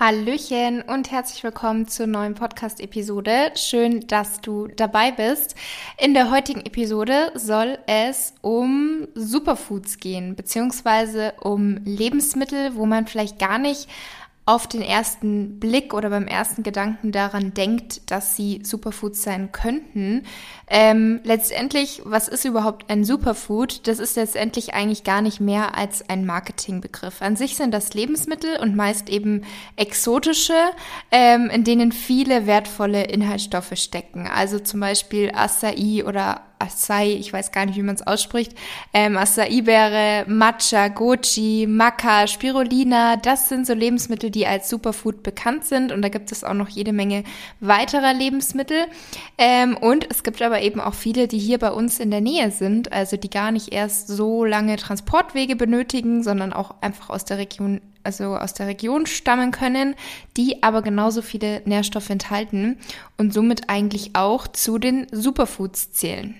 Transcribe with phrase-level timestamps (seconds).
[0.00, 3.52] Hallöchen und herzlich willkommen zur neuen Podcast-Episode.
[3.56, 5.54] Schön, dass du dabei bist.
[5.98, 13.38] In der heutigen Episode soll es um Superfoods gehen, beziehungsweise um Lebensmittel, wo man vielleicht
[13.38, 13.86] gar nicht
[14.44, 20.24] auf den ersten Blick oder beim ersten Gedanken daran denkt, dass sie Superfoods sein könnten.
[20.66, 23.86] Ähm, letztendlich, was ist überhaupt ein Superfood?
[23.86, 27.22] Das ist letztendlich eigentlich gar nicht mehr als ein Marketingbegriff.
[27.22, 29.42] An sich sind das Lebensmittel und meist eben
[29.76, 30.58] exotische,
[31.12, 34.26] ähm, in denen viele wertvolle Inhaltsstoffe stecken.
[34.26, 38.52] Also zum Beispiel Acai oder Acai, ich weiß gar nicht, wie man es ausspricht,
[38.94, 45.92] ähm, Acai-Beere, Matcha, Goji, Maca, Spirulina, das sind so Lebensmittel, die als Superfood bekannt sind
[45.92, 47.24] und da gibt es auch noch jede Menge
[47.60, 48.86] weiterer Lebensmittel
[49.38, 52.50] ähm, und es gibt aber eben auch viele, die hier bei uns in der Nähe
[52.50, 57.38] sind, also die gar nicht erst so lange Transportwege benötigen, sondern auch einfach aus der
[57.38, 59.94] Region also aus der Region stammen können,
[60.36, 62.78] die aber genauso viele Nährstoffe enthalten
[63.16, 66.34] und somit eigentlich auch zu den Superfoods zählen.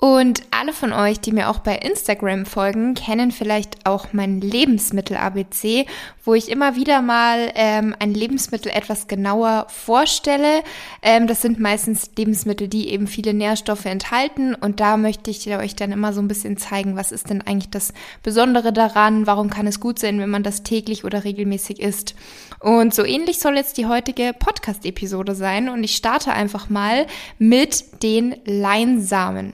[0.00, 5.84] Und alle von euch, die mir auch bei Instagram folgen, kennen vielleicht auch mein Lebensmittel-ABC,
[6.24, 10.62] wo ich immer wieder mal ähm, ein Lebensmittel etwas genauer vorstelle.
[11.02, 14.54] Ähm, das sind meistens Lebensmittel, die eben viele Nährstoffe enthalten.
[14.54, 17.70] Und da möchte ich euch dann immer so ein bisschen zeigen, was ist denn eigentlich
[17.70, 19.26] das Besondere daran?
[19.26, 22.14] Warum kann es gut sein, wenn man das täglich oder regelmäßig isst?
[22.58, 25.68] Und so ähnlich soll jetzt die heutige Podcast-Episode sein.
[25.68, 27.06] Und ich starte einfach mal
[27.38, 29.52] mit den Leinsamen.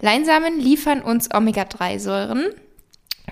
[0.00, 2.46] Leinsamen liefern uns Omega-3-Säuren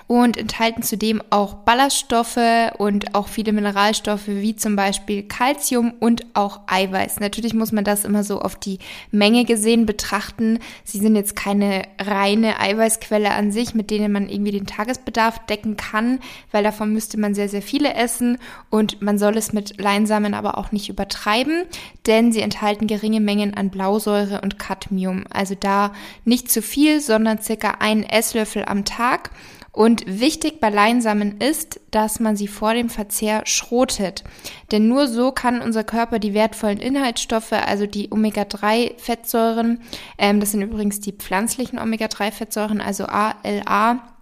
[0.06, 2.38] und enthalten zudem auch Ballaststoffe
[2.78, 7.20] und auch viele Mineralstoffe wie zum Beispiel Calcium und auch Eiweiß.
[7.20, 8.78] Natürlich muss man das immer so auf die
[9.10, 10.58] Menge gesehen betrachten.
[10.84, 15.76] Sie sind jetzt keine reine Eiweißquelle an sich, mit denen man irgendwie den Tagesbedarf decken
[15.76, 16.20] kann,
[16.52, 18.38] weil davon müsste man sehr, sehr viele essen
[18.70, 21.64] und man soll es mit Leinsamen aber auch nicht übertreiben,
[22.06, 25.24] denn sie enthalten geringe Mengen an Blausäure und Cadmium.
[25.30, 25.92] Also da
[26.24, 29.30] nicht zu viel, sondern circa einen Esslöffel am Tag.
[29.76, 34.25] Und wichtig bei Leinsamen ist, dass man sie vor dem Verzehr schrotet.
[34.72, 39.82] Denn nur so kann unser Körper die wertvollen Inhaltsstoffe, also die Omega-3-Fettsäuren,
[40.16, 44.16] ähm, das sind übrigens die pflanzlichen Omega-3-Fettsäuren, also ALA,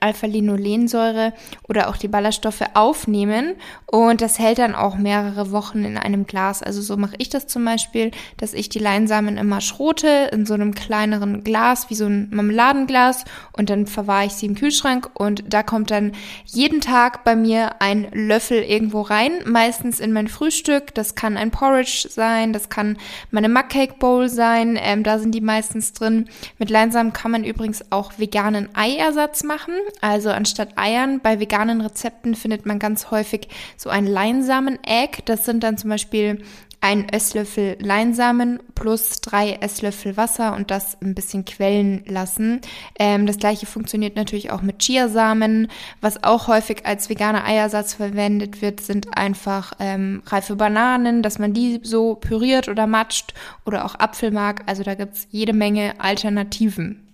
[0.00, 1.32] Alpha-Linolensäure
[1.68, 3.54] oder auch die Ballaststoffe aufnehmen
[3.86, 6.62] und das hält dann auch mehrere Wochen in einem Glas.
[6.62, 10.54] Also so mache ich das zum Beispiel, dass ich die Leinsamen immer schrote in so
[10.54, 15.44] einem kleineren Glas, wie so ein Marmeladenglas und dann verwahre ich sie im Kühlschrank und
[15.48, 16.12] da kommt dann
[16.44, 20.94] jeden Tag bei mir ein Löffel irgendwo rein, meistens in mein Frühstück.
[20.94, 22.98] Das kann ein Porridge sein, das kann
[23.30, 26.28] meine Mugcake Bowl sein, ähm, da sind die meistens drin.
[26.58, 29.74] Mit Leinsamen kann man übrigens auch veganen Eiersatz machen.
[30.00, 35.22] Also anstatt Eiern bei veganen Rezepten findet man ganz häufig so ein Leinsamen-Egg.
[35.24, 36.42] Das sind dann zum Beispiel
[36.80, 42.60] ein Esslöffel Leinsamen plus drei Esslöffel Wasser und das ein bisschen quellen lassen.
[42.98, 45.68] Ähm, das gleiche funktioniert natürlich auch mit Chiasamen.
[46.00, 51.52] Was auch häufig als veganer Eiersatz verwendet wird, sind einfach ähm, reife Bananen, dass man
[51.52, 53.34] die so püriert oder matscht
[53.66, 54.62] oder auch Apfelmark.
[54.66, 57.07] Also da gibt's jede Menge Alternativen.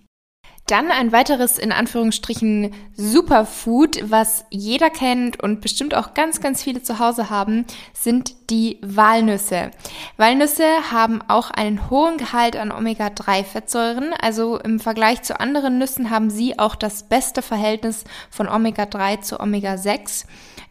[0.67, 6.81] Dann ein weiteres in Anführungsstrichen Superfood, was jeder kennt und bestimmt auch ganz, ganz viele
[6.81, 9.71] zu Hause haben, sind die Walnüsse.
[10.17, 14.13] Walnüsse haben auch einen hohen Gehalt an Omega-3-Fettsäuren.
[14.19, 19.39] Also im Vergleich zu anderen Nüssen haben sie auch das beste Verhältnis von Omega-3 zu
[19.39, 20.25] Omega-6.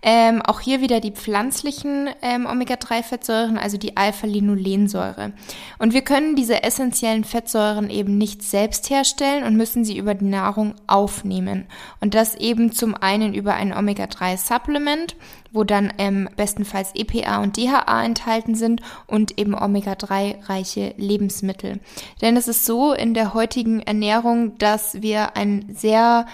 [0.06, 5.32] Ähm, auch hier wieder die pflanzlichen ähm, Omega-3-Fettsäuren, also die Alpha-Linolensäure.
[5.79, 10.25] Und wir können diese essentiellen Fettsäuren eben nicht selbst herstellen und müssen sie über die
[10.25, 11.66] Nahrung aufnehmen.
[12.00, 15.16] Und das eben zum einen über ein Omega-3-Supplement,
[15.52, 21.81] wo dann ähm, bestenfalls EPA und DHA enthalten sind und eben Omega-3-reiche Lebensmittel.
[22.20, 26.26] Denn es ist so in der heutigen Ernährung, dass wir ein sehr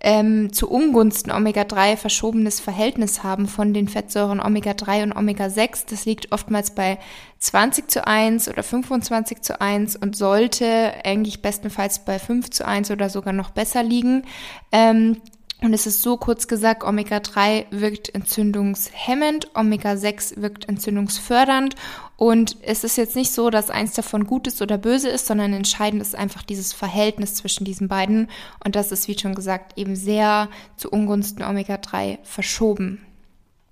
[0.00, 5.90] ähm, zu Ungunsten Omega-3 verschobenes Verhältnis haben von den Fettsäuren Omega-3 und Omega-6.
[5.90, 6.98] Das liegt oftmals bei
[7.38, 12.90] 20 zu 1 oder 25 zu 1 und sollte eigentlich bestenfalls bei 5 zu 1
[12.90, 14.24] oder sogar noch besser liegen.
[14.72, 15.20] Ähm,
[15.60, 21.74] und es ist so kurz gesagt, Omega-3 wirkt entzündungshemmend, Omega-6 wirkt entzündungsfördernd.
[22.16, 25.52] Und es ist jetzt nicht so, dass eins davon gut ist oder böse ist, sondern
[25.52, 28.28] entscheidend ist einfach dieses Verhältnis zwischen diesen beiden.
[28.64, 33.04] Und das ist, wie schon gesagt, eben sehr zu Ungunsten Omega-3 verschoben.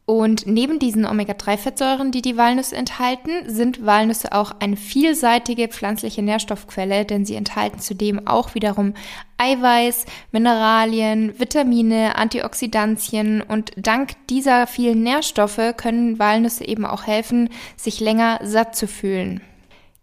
[0.08, 7.04] Und neben diesen Omega-3-Fettsäuren, die die Walnüsse enthalten, sind Walnüsse auch eine vielseitige pflanzliche Nährstoffquelle,
[7.04, 8.94] denn sie enthalten zudem auch wiederum
[9.36, 17.98] Eiweiß, Mineralien, Vitamine, Antioxidantien und dank dieser vielen Nährstoffe können Walnüsse eben auch helfen, sich
[17.98, 19.40] länger satt zu fühlen.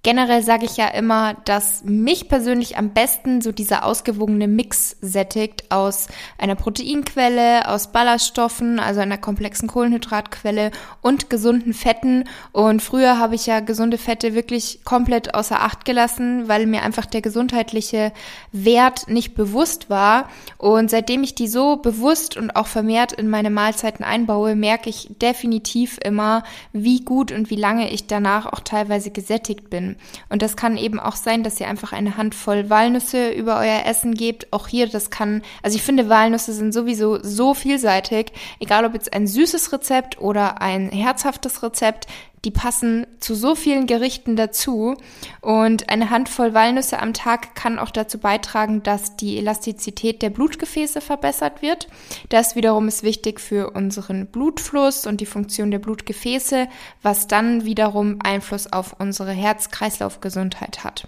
[0.06, 5.72] Generell sage ich ja immer, dass mich persönlich am besten so dieser ausgewogene Mix sättigt
[5.72, 6.08] aus
[6.38, 10.72] einer Proteinquelle, aus Ballaststoffen, also einer komplexen Kohlenhydratquelle
[11.02, 12.26] und gesunden Fetten.
[12.52, 17.06] Und früher habe ich ja gesunde Fette wirklich komplett außer Acht gelassen, weil mir einfach
[17.06, 18.12] der gesundheitliche
[18.52, 20.28] Wert nicht bewusst war.
[20.58, 25.08] Und seitdem ich die so bewusst und auch vermehrt in meine Mahlzeiten einbaue, merke ich
[25.22, 29.93] definitiv immer, wie gut und wie lange ich danach auch teilweise gesättigt bin.
[30.30, 34.14] Und das kann eben auch sein, dass ihr einfach eine Handvoll Walnüsse über euer Essen
[34.14, 34.52] gebt.
[34.52, 39.14] Auch hier, das kann, also ich finde, Walnüsse sind sowieso so vielseitig, egal ob jetzt
[39.14, 42.08] ein süßes Rezept oder ein herzhaftes Rezept
[42.46, 44.96] die passen zu so vielen Gerichten dazu.
[45.42, 51.00] Und eine Handvoll Walnüsse am Tag kann auch dazu beitragen, dass die Elastizität der Blutgefäße
[51.02, 51.88] verbessert wird.
[52.30, 56.68] Das wiederum ist wichtig für unseren Blutfluss und die Funktion der Blutgefäße,
[57.02, 61.08] was dann wiederum Einfluss auf unsere Herz-Kreislauf-Gesundheit hat.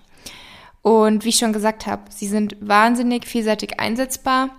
[0.82, 4.52] Und wie ich schon gesagt habe, sie sind wahnsinnig vielseitig einsetzbar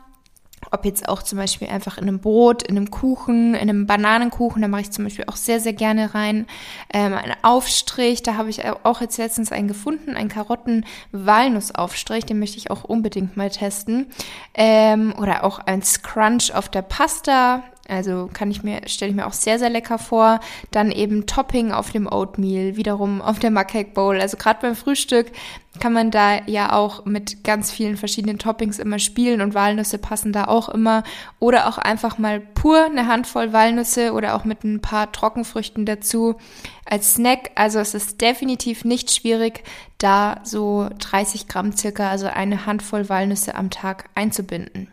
[0.70, 4.62] ob jetzt auch zum Beispiel einfach in einem Brot, in einem Kuchen, in einem Bananenkuchen,
[4.62, 6.46] da mache ich zum Beispiel auch sehr, sehr gerne rein.
[6.92, 12.58] Ähm, ein Aufstrich, da habe ich auch jetzt letztens einen gefunden, einen Karotten-Walnussaufstrich, den möchte
[12.58, 14.06] ich auch unbedingt mal testen.
[14.54, 19.26] Ähm, oder auch ein Scrunch auf der Pasta, also kann ich mir, stelle ich mir
[19.26, 20.40] auch sehr, sehr lecker vor.
[20.70, 24.20] Dann eben Topping auf dem Oatmeal, wiederum auf der Mug Bowl.
[24.20, 25.32] Also gerade beim Frühstück
[25.78, 30.32] kann man da ja auch mit ganz vielen verschiedenen Toppings immer spielen und Walnüsse passen
[30.32, 31.02] da auch immer.
[31.38, 36.36] Oder auch einfach mal pur eine Handvoll Walnüsse oder auch mit ein paar Trockenfrüchten dazu
[36.84, 37.50] als Snack.
[37.54, 39.64] Also es ist definitiv nicht schwierig,
[39.98, 44.88] da so 30 Gramm circa, also eine Handvoll Walnüsse am Tag einzubinden.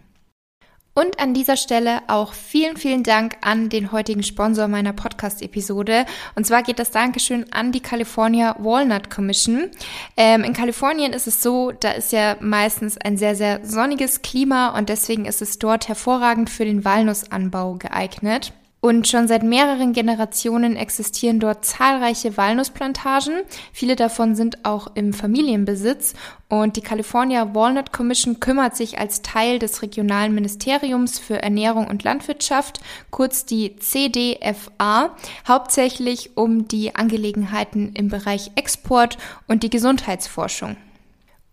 [0.96, 6.06] Und an dieser Stelle auch vielen, vielen Dank an den heutigen Sponsor meiner Podcast-Episode.
[6.36, 9.72] Und zwar geht das Dankeschön an die California Walnut Commission.
[10.18, 14.78] Ähm, in Kalifornien ist es so, da ist ja meistens ein sehr, sehr sonniges Klima
[14.78, 18.54] und deswegen ist es dort hervorragend für den Walnussanbau geeignet.
[18.84, 23.44] Und schon seit mehreren Generationen existieren dort zahlreiche Walnussplantagen.
[23.72, 26.16] Viele davon sind auch im Familienbesitz.
[26.50, 32.04] Und die California Walnut Commission kümmert sich als Teil des regionalen Ministeriums für Ernährung und
[32.04, 35.16] Landwirtschaft, kurz die CDFA,
[35.48, 39.18] hauptsächlich um die Angelegenheiten im Bereich Export
[39.48, 40.76] und die Gesundheitsforschung.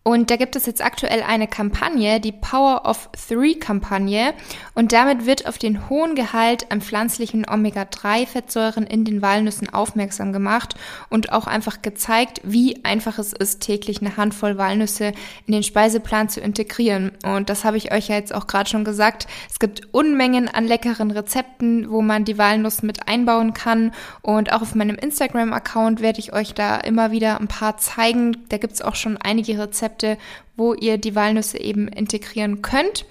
[0.02, 4.32] Und da gibt es jetzt aktuell eine Kampagne, die Power of Three Kampagne.
[4.74, 10.74] Und damit wird auf den hohen Gehalt an pflanzlichen Omega-3-Fettsäuren in den Walnüssen aufmerksam gemacht
[11.10, 15.12] und auch einfach gezeigt, wie einfach es ist, täglich eine Handvoll Walnüsse
[15.46, 17.12] in den Speiseplan zu integrieren.
[17.22, 19.26] Und das habe ich euch ja jetzt auch gerade schon gesagt.
[19.50, 23.92] Es gibt Unmengen an leckeren Rezepten, wo man die Walnuss mit einbauen kann.
[24.22, 28.46] Und auch auf meinem Instagram-Account werde ich euch da immer wieder ein paar zeigen.
[28.48, 30.18] Da gibt es auch schon einige Rezepte Rezepte,
[30.56, 33.04] wo ihr die Walnüsse eben integrieren könnt.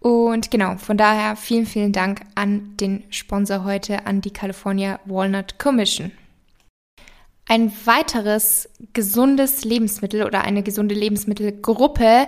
[0.00, 5.58] Und genau, von daher vielen, vielen Dank an den Sponsor heute, an die California Walnut
[5.58, 6.12] Commission.
[7.48, 12.26] Ein weiteres gesundes Lebensmittel oder eine gesunde Lebensmittelgruppe,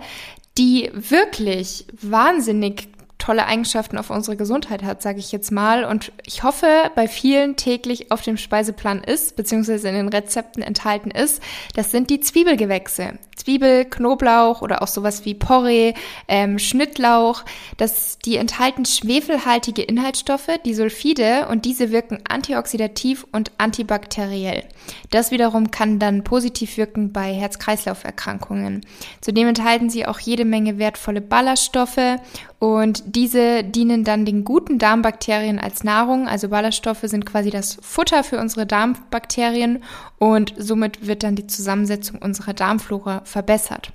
[0.57, 2.89] die wirklich wahnsinnig
[3.29, 5.85] tolle Eigenschaften auf unsere Gesundheit hat, sage ich jetzt mal.
[5.85, 11.11] Und ich hoffe, bei vielen täglich auf dem Speiseplan ist, beziehungsweise in den Rezepten enthalten
[11.11, 11.43] ist,
[11.75, 13.19] das sind die Zwiebelgewächse.
[13.37, 15.93] Zwiebel, Knoblauch oder auch sowas wie Porree,
[16.27, 17.45] ähm, Schnittlauch.
[17.77, 24.65] Das, die enthalten schwefelhaltige Inhaltsstoffe, die Sulfide, und diese wirken antioxidativ und antibakteriell.
[25.11, 28.87] Das wiederum kann dann positiv wirken bei Herz-Kreislauf-Erkrankungen.
[29.21, 32.19] Zudem enthalten sie auch jede Menge wertvolle Ballaststoffe
[32.59, 36.29] und diese dienen dann den guten Darmbakterien als Nahrung.
[36.29, 39.83] Also Ballaststoffe sind quasi das Futter für unsere Darmbakterien
[40.21, 43.91] und somit wird dann die Zusammensetzung unserer Darmflora verbessert.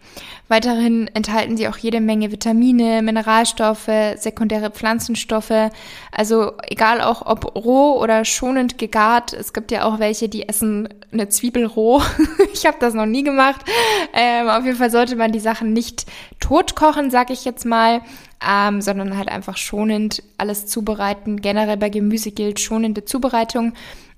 [0.49, 5.71] Weiterhin enthalten sie auch jede Menge Vitamine, Mineralstoffe, sekundäre Pflanzenstoffe.
[6.11, 9.31] Also egal auch ob roh oder schonend gegart.
[9.31, 12.01] Es gibt ja auch welche, die essen eine Zwiebel roh.
[12.53, 13.61] ich habe das noch nie gemacht.
[14.13, 16.07] Ähm, auf jeden Fall sollte man die Sachen nicht
[16.41, 18.01] tot kochen, sag ich jetzt mal
[18.47, 21.41] ähm, sondern halt einfach schonend alles zubereiten.
[21.41, 23.73] Generell bei Gemüse gilt schonende Zubereitung.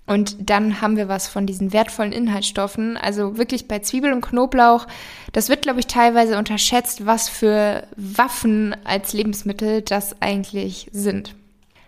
[0.08, 2.96] Und dann haben wir was von diesen wertvollen Inhaltsstoffen.
[2.96, 4.86] Also wirklich bei Zwiebel und Knoblauch,
[5.34, 11.36] das wird, glaube ich, teilweise unterschätzt, was für Waffen als Lebensmittel das eigentlich sind.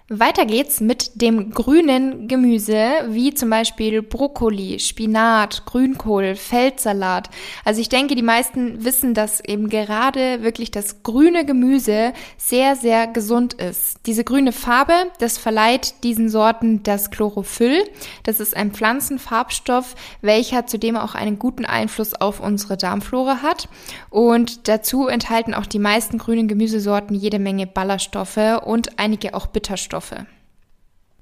[0.09, 7.29] Weiter geht's mit dem grünen Gemüse, wie zum Beispiel Brokkoli, Spinat, Grünkohl, Feldsalat.
[7.65, 13.07] Also ich denke, die meisten wissen, dass eben gerade wirklich das grüne Gemüse sehr, sehr
[13.07, 13.99] gesund ist.
[14.05, 17.83] Diese grüne Farbe, das verleiht diesen Sorten das Chlorophyll.
[18.23, 23.67] Das ist ein Pflanzenfarbstoff, welcher zudem auch einen guten Einfluss auf unsere Darmflora hat.
[24.09, 29.96] Und dazu enthalten auch die meisten grünen Gemüsesorten jede Menge Ballaststoffe und einige auch Bitterstoffe.
[29.97, 30.37] Nährstoffe.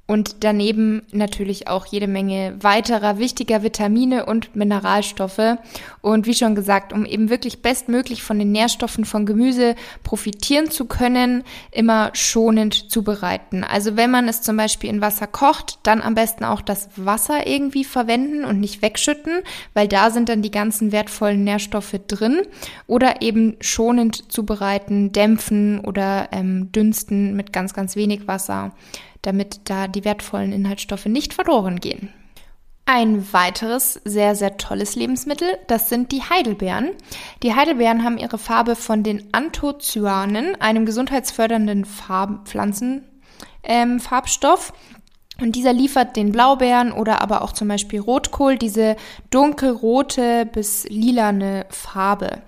[0.08, 5.58] Und daneben natürlich auch jede Menge weiterer wichtiger Vitamine und Mineralstoffe.
[6.02, 10.86] Und wie schon gesagt, um eben wirklich bestmöglich von den Nährstoffen von Gemüse profitieren zu
[10.86, 13.64] können, immer schonend zubereiten.
[13.64, 17.48] Also wenn man es zum Beispiel in Wasser kocht, dann am besten auch das Wasser
[17.48, 19.42] irgendwie verwenden und nicht wegschütten,
[19.74, 22.42] weil da sind dann die ganzen wertvollen Nährstoffe drin.
[22.86, 28.72] Oder eben schonend zubereiten, dämpfen oder ähm, dünsten mit ganz, ganz wenig Wasser
[29.22, 32.14] damit da die wertvollen Inhaltsstoffe nicht verloren gehen.
[32.88, 36.92] Ein weiteres sehr, sehr tolles Lebensmittel, das sind die Heidelbeeren.
[37.42, 44.72] Die Heidelbeeren haben ihre Farbe von den Anthocyanen, einem gesundheitsfördernden Farb Pflanzenfarbstoff.
[44.72, 44.76] Ähm,
[45.42, 48.96] und dieser liefert den Blaubeeren oder aber auch zum Beispiel Rotkohl diese
[49.32, 52.42] dunkelrote bis lilane Farbe.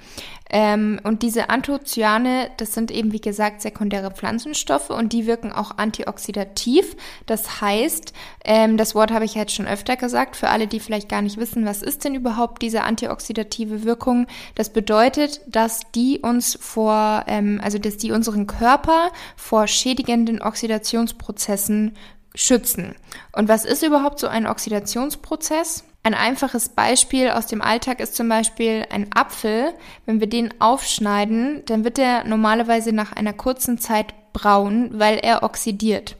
[0.49, 5.77] Ähm, und diese Anthocyane, das sind eben wie gesagt sekundäre Pflanzenstoffe und die wirken auch
[5.77, 6.95] antioxidativ.
[7.25, 8.13] Das heißt,
[8.45, 11.37] ähm, das Wort habe ich jetzt schon öfter gesagt, für alle, die vielleicht gar nicht
[11.37, 14.27] wissen, was ist denn überhaupt diese antioxidative Wirkung?
[14.55, 21.93] Das bedeutet, dass die uns vor, ähm, also dass die unseren Körper vor schädigenden Oxidationsprozessen
[22.37, 22.95] schützen.
[23.33, 25.83] Und was ist überhaupt so ein Oxidationsprozess?
[26.03, 29.73] Ein einfaches Beispiel aus dem Alltag ist zum Beispiel ein Apfel.
[30.05, 35.43] Wenn wir den aufschneiden, dann wird er normalerweise nach einer kurzen Zeit braun, weil er
[35.43, 36.15] oxidiert.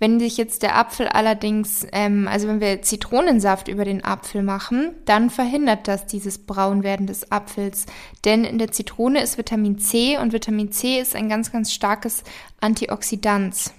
[0.00, 4.94] Wenn sich jetzt der Apfel allerdings, ähm, also wenn wir Zitronensaft über den Apfel machen,
[5.04, 7.86] dann verhindert das dieses Braunwerden des Apfels.
[8.24, 12.22] Denn in der Zitrone ist Vitamin C und Vitamin C ist ein ganz, ganz starkes
[12.60, 13.72] Antioxidant.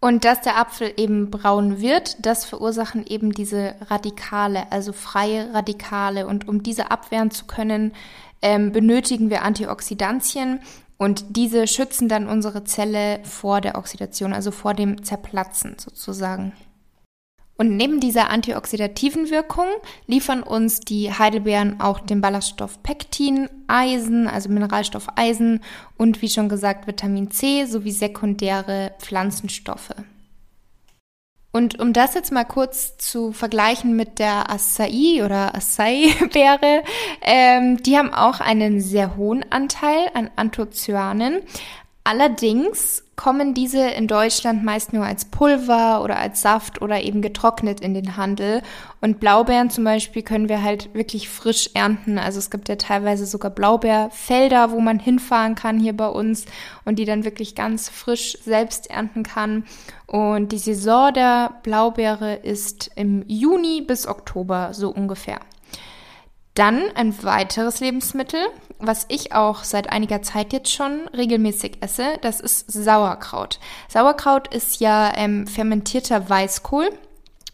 [0.00, 6.26] Und dass der Apfel eben braun wird, das verursachen eben diese Radikale, also freie Radikale.
[6.26, 7.92] Und um diese abwehren zu können,
[8.40, 10.60] ähm, benötigen wir Antioxidantien
[10.98, 16.52] und diese schützen dann unsere Zelle vor der Oxidation, also vor dem Zerplatzen sozusagen.
[17.60, 19.66] Und neben dieser antioxidativen Wirkung
[20.06, 25.60] liefern uns die Heidelbeeren auch den Ballaststoff Pektin, Eisen, also Mineralstoff Eisen
[25.96, 29.92] und wie schon gesagt Vitamin C sowie sekundäre Pflanzenstoffe.
[31.50, 36.84] Und um das jetzt mal kurz zu vergleichen mit der Acai oder Acai-Beere,
[37.22, 41.40] ähm, die haben auch einen sehr hohen Anteil an Anthocyanen.
[42.10, 47.82] Allerdings kommen diese in Deutschland meist nur als Pulver oder als Saft oder eben getrocknet
[47.82, 48.62] in den Handel.
[49.02, 52.16] Und Blaubeeren zum Beispiel können wir halt wirklich frisch ernten.
[52.16, 56.46] Also es gibt ja teilweise sogar Blaubeerfelder, wo man hinfahren kann hier bei uns
[56.86, 59.64] und die dann wirklich ganz frisch selbst ernten kann.
[60.06, 65.40] Und die Saison der Blaubeere ist im Juni bis Oktober so ungefähr.
[66.58, 68.40] Dann ein weiteres Lebensmittel,
[68.80, 73.60] was ich auch seit einiger Zeit jetzt schon regelmäßig esse, das ist Sauerkraut.
[73.86, 76.90] Sauerkraut ist ja ähm, fermentierter Weißkohl.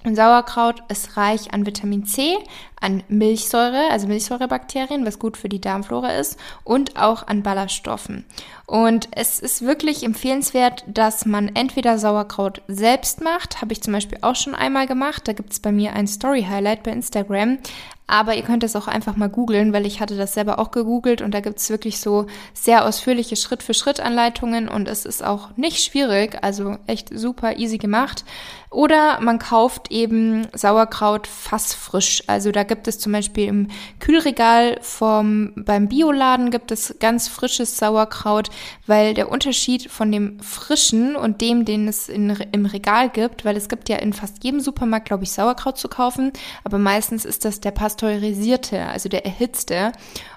[0.04, 2.38] Und Sauerkraut ist reich an Vitamin C,
[2.84, 8.26] an Milchsäure, also Milchsäurebakterien, was gut für die Darmflora ist, und auch an Ballaststoffen.
[8.66, 14.18] Und es ist wirklich empfehlenswert, dass man entweder Sauerkraut selbst macht, habe ich zum Beispiel
[14.20, 15.26] auch schon einmal gemacht.
[15.26, 17.58] Da gibt es bei mir ein Story-Highlight bei Instagram.
[18.06, 21.22] Aber ihr könnt es auch einfach mal googeln, weil ich hatte das selber auch gegoogelt
[21.22, 26.36] und da gibt es wirklich so sehr ausführliche Schritt-für-Schritt-Anleitungen und es ist auch nicht schwierig,
[26.42, 28.26] also echt super easy gemacht.
[28.68, 32.24] Oder man kauft eben Sauerkraut fassfrisch.
[32.26, 33.68] Also da gibt es zum Beispiel im
[34.00, 38.50] Kühlregal vom, beim Bioladen gibt es ganz frisches Sauerkraut,
[38.88, 43.56] weil der Unterschied von dem frischen und dem, den es in, im Regal gibt, weil
[43.56, 46.32] es gibt ja in fast jedem Supermarkt, glaube ich, Sauerkraut zu kaufen,
[46.64, 49.92] aber meistens ist das der pasteurisierte, also der erhitzte.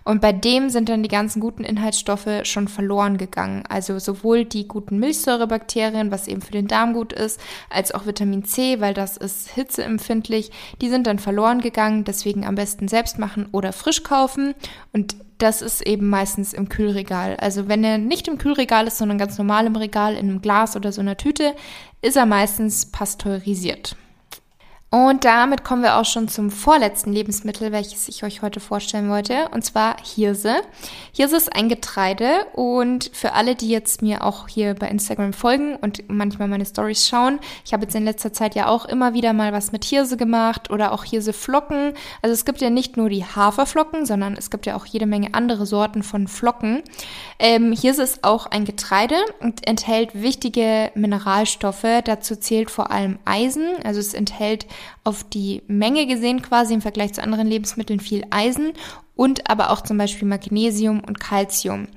[0.07, 3.63] Und bei dem sind dann die ganzen guten Inhaltsstoffe schon verloren gegangen.
[3.67, 8.45] Also sowohl die guten Milchsäurebakterien, was eben für den Darm gut ist, als auch Vitamin
[8.45, 12.05] C, weil das ist hitzeempfindlich, die sind dann verloren gegangen.
[12.17, 14.55] Deswegen am besten selbst machen oder frisch kaufen.
[14.91, 17.37] Und das ist eben meistens im Kühlregal.
[17.37, 20.75] Also wenn er nicht im Kühlregal ist, sondern ganz normal im Regal, in einem Glas
[20.75, 21.53] oder so einer Tüte,
[22.01, 23.95] ist er meistens pasteurisiert.
[24.89, 29.49] Und damit kommen wir auch schon zum vorletzten Lebensmittel, welches ich euch heute vorstellen wollte,
[29.49, 30.61] und zwar Hirse.
[31.11, 35.75] Hirse ist ein Getreide und für alle, die jetzt mir auch hier bei Instagram folgen
[35.75, 39.33] und manchmal meine Stories schauen, ich habe jetzt in letzter Zeit ja auch immer wieder
[39.33, 41.93] mal was mit Hirse gemacht oder auch Hirseflocken.
[42.21, 45.33] Also es gibt ja nicht nur die Haferflocken, sondern es gibt ja auch jede Menge
[45.33, 46.81] andere Sorten von Flocken.
[47.39, 51.85] Ähm, Hirse ist auch ein Getreide und enthält wichtige Mineralstoffe.
[52.05, 54.65] Dazu zählt vor allem Eisen, also es enthält
[55.03, 58.73] auf die Menge gesehen quasi im Vergleich zu anderen Lebensmitteln viel Eisen
[59.15, 61.87] und aber auch zum Beispiel Magnesium und Calcium.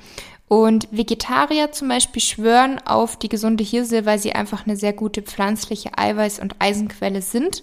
[0.49, 5.23] Und Vegetarier zum Beispiel schwören auf die gesunde Hirse, weil sie einfach eine sehr gute
[5.23, 7.63] pflanzliche Eiweiß- und Eisenquelle sind.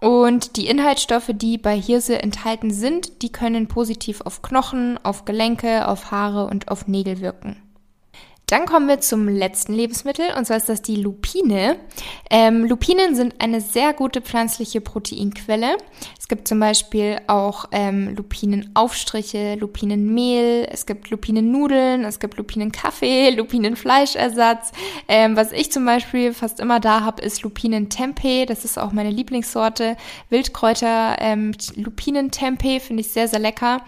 [0.00, 5.86] Und die Inhaltsstoffe, die bei Hirse enthalten sind, die können positiv auf Knochen, auf Gelenke,
[5.86, 7.56] auf Haare und auf Nägel wirken.
[8.48, 11.76] Dann kommen wir zum letzten Lebensmittel und zwar ist das die Lupine.
[12.30, 15.76] Ähm, Lupinen sind eine sehr gute pflanzliche Proteinquelle.
[16.18, 24.72] Es gibt zum Beispiel auch ähm, Lupinenaufstriche, Lupinenmehl, es gibt Lupinennudeln, es gibt Lupinenkaffee, Lupinenfleischersatz.
[25.08, 28.46] Ähm, was ich zum Beispiel fast immer da habe, ist Lupinentempeh.
[28.46, 29.98] Das ist auch meine Lieblingssorte.
[30.30, 33.82] Wildkräuter ähm, Lupinentempeh finde ich sehr, sehr lecker.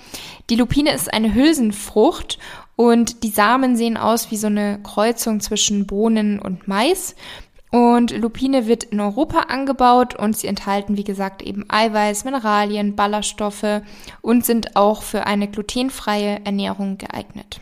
[0.51, 2.39] Die Lupine ist eine Hülsenfrucht
[2.77, 7.15] und die Samen sehen aus wie so eine Kreuzung zwischen Bohnen und Mais.
[7.71, 13.83] Und Lupine wird in Europa angebaut und sie enthalten, wie gesagt, eben Eiweiß, Mineralien, Ballaststoffe
[14.23, 17.61] und sind auch für eine glutenfreie Ernährung geeignet.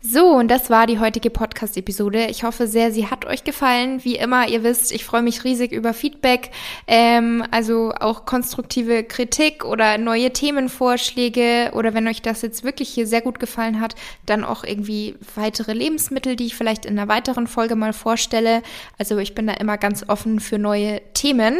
[0.00, 2.26] So, und das war die heutige Podcast-Episode.
[2.26, 4.04] Ich hoffe sehr, sie hat euch gefallen.
[4.04, 6.52] Wie immer, ihr wisst, ich freue mich riesig über Feedback,
[6.86, 13.08] ähm, also auch konstruktive Kritik oder neue Themenvorschläge oder wenn euch das jetzt wirklich hier
[13.08, 17.48] sehr gut gefallen hat, dann auch irgendwie weitere Lebensmittel, die ich vielleicht in einer weiteren
[17.48, 18.62] Folge mal vorstelle.
[18.98, 21.56] Also ich bin da immer ganz offen für neue Themen.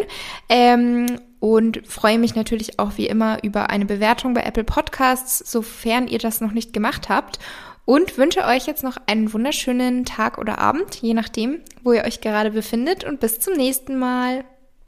[0.49, 1.07] Ähm,
[1.41, 6.19] und freue mich natürlich auch wie immer über eine Bewertung bei Apple Podcasts, sofern ihr
[6.19, 7.39] das noch nicht gemacht habt
[7.89, 12.21] und wünsche euch jetzt noch einen wunderschönen Tag oder Abend, je nachdem, wo ihr euch
[12.21, 14.45] gerade befindet und bis zum nächsten Mal.